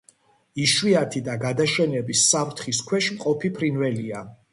[0.61, 4.25] იშვიათი და გადაშენების საფრთხის ქვეშ მყოფი ფრინველია.